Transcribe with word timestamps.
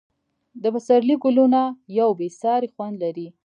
د 0.61 0.63
پسرلي 0.73 1.15
ګلونه 1.23 1.61
یو 1.99 2.09
بې 2.19 2.27
ساری 2.41 2.67
خوند 2.73 2.95
لري. 3.03 3.27